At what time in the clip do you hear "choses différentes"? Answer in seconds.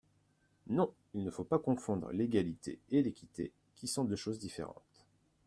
4.15-5.05